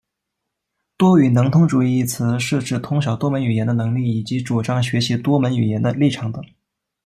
[0.97, 6.43] 多语能通主义一词是指通晓多门语言的能力以及主张学习多门语言的立场等。